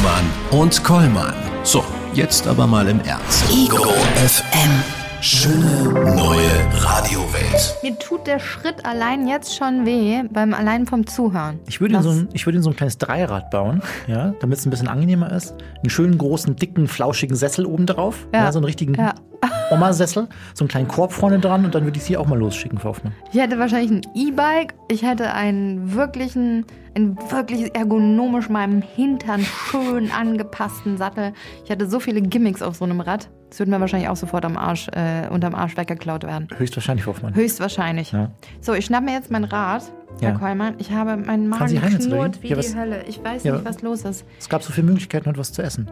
[0.03, 1.33] Hoffmann und Kollmann.
[1.63, 1.83] So,
[2.13, 3.49] jetzt aber mal im Ernst.
[3.51, 3.83] Ego
[4.25, 5.02] FM.
[5.25, 5.83] Schöne
[6.17, 7.77] neue Radiowelt.
[7.81, 11.61] Mir tut der Schritt allein jetzt schon weh, beim allein vom Zuhören.
[11.65, 14.59] Ich würde, in so ein, ich würde in so ein kleines Dreirad bauen, ja, damit
[14.59, 15.55] es ein bisschen angenehmer ist.
[15.77, 18.27] Einen schönen, großen, dicken, flauschigen Sessel oben drauf.
[18.33, 18.43] Ja.
[18.43, 19.15] ja so einen richtigen ja.
[19.71, 20.27] Oma-Sessel.
[20.53, 22.89] So einen kleinen Korb vorne dran und dann würde ich sie auch mal losschicken, Frau
[22.89, 23.13] Hoffmann.
[23.31, 24.73] Ich hätte wahrscheinlich ein E-Bike.
[24.89, 31.31] Ich hätte einen wirklichen, einen wirklich ergonomisch meinem Hintern schön angepassten Sattel.
[31.63, 33.29] Ich hätte so viele Gimmicks auf so einem Rad.
[33.53, 36.47] Das würde mir wahrscheinlich auch sofort am Arsch, äh, unterm Arsch weggeklaut werden.
[36.57, 37.35] Höchstwahrscheinlich, Hoffmann.
[37.35, 38.11] Höchstwahrscheinlich.
[38.11, 38.31] Ja.
[38.61, 39.83] So, ich schnapp mir jetzt mein Rad,
[40.19, 40.29] ja.
[40.29, 40.73] Herr Kollmann.
[40.79, 43.03] Ich habe meinen Magen knurrt wie ja, die Hölle.
[43.07, 44.25] Ich weiß ja, nicht, was los ist.
[44.39, 45.87] Es gab so viele Möglichkeiten, heute was zu essen.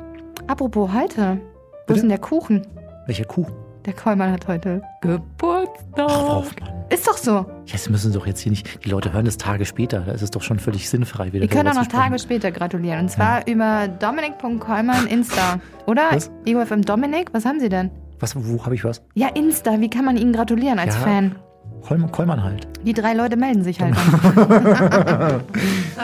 [0.47, 1.39] Apropos heute.
[1.85, 2.65] Wo ist denn der Kuchen?
[3.05, 3.53] Welcher Kuchen?
[3.85, 6.07] Der Kollmann hat heute Geburtstag.
[6.09, 7.45] Ach, ist doch so.
[7.65, 8.83] Jetzt müssen Sie doch jetzt hier nicht.
[8.85, 10.01] Die Leute hören das Tage später.
[10.01, 11.41] Da ist es doch schon völlig sinnfrei wieder.
[11.41, 13.01] Wir können auch noch Tage später gratulieren.
[13.01, 13.53] Und zwar ja.
[13.53, 15.59] über Dominik.Kollmann Insta.
[15.87, 16.09] Oder?
[16.11, 16.31] Was?
[16.45, 17.33] EOFM Dominik?
[17.33, 17.91] Was haben Sie denn?
[18.19, 19.01] Was, wo habe ich was?
[19.15, 19.79] Ja, Insta.
[19.79, 21.01] Wie kann man Ihnen gratulieren als ja.
[21.01, 21.35] Fan?
[21.81, 22.67] Kollmann halt.
[22.83, 23.95] Die drei Leute melden sich halt.
[23.95, 24.01] so,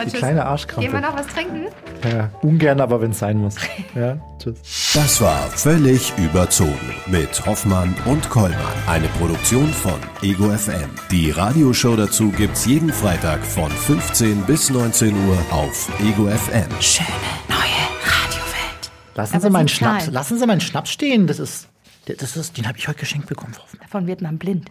[0.06, 0.82] Die kleine Arschkrampe.
[0.82, 1.66] Gehen wir noch was trinken?
[2.04, 3.56] Ja, ungern, aber wenn es sein muss.
[3.96, 4.92] Ja, tschüss.
[4.94, 8.58] Das war völlig überzogen mit Hoffmann und Kollmann.
[8.86, 10.90] Eine Produktion von Ego FM.
[11.10, 16.70] Die Radioshow dazu gibt's jeden Freitag von 15 bis 19 Uhr auf Ego FM.
[16.80, 17.08] Schöne
[17.50, 17.58] neue
[18.04, 18.92] Radiowelt.
[19.16, 19.68] Lassen Aber Sie meinen.
[19.68, 21.26] Schnaps, lassen Sie meinen Schnaps stehen.
[21.26, 21.68] Das ist,
[22.06, 23.56] das ist, den habe ich heute geschenkt bekommen,
[24.06, 24.70] wird man blind.